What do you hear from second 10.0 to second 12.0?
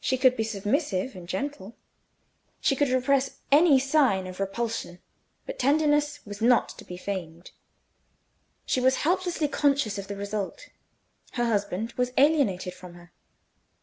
the result: her husband